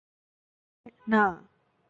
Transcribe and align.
বিজয়, 0.85 1.07
না! 1.07 1.23